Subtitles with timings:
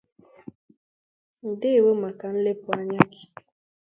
[1.49, 3.23] ndewo maka nlepụ anya gi!